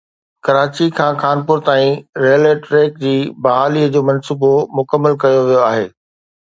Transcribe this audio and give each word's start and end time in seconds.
ڪراچي 0.45 0.85
کان 0.99 1.13
خانپور 1.23 1.59
تائين 1.67 1.93
railway 2.25 2.55
track 2.65 2.97
جي 3.05 3.13
بحالي 3.47 3.87
جو 3.97 4.05
منصوبو 4.11 4.53
مڪمل 4.83 5.21
ڪيو 5.27 5.49
ويو 5.51 5.65
آهي 5.71 5.89